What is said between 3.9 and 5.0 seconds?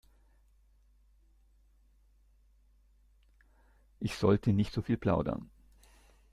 Ich sollte nicht so viel